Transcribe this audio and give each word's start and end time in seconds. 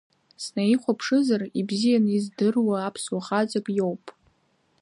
Снаихәаԥшызар, 0.43 1.41
ибзиан 1.59 2.05
издыруа 2.17 2.75
аԥсуа 2.79 3.25
хаҵак 3.25 3.67
иоуп. 3.77 4.03